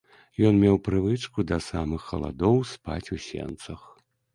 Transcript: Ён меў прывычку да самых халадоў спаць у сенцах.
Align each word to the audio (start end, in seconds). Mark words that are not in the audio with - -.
Ён 0.47 0.55
меў 0.63 0.79
прывычку 0.87 1.47
да 1.53 1.61
самых 1.69 2.01
халадоў 2.11 2.55
спаць 2.75 3.07
у 3.19 3.23
сенцах. 3.33 3.91